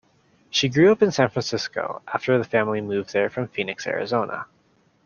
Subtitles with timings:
[0.49, 4.47] She grew up in San Francisco after the family moved there from Phoenix, Arizona.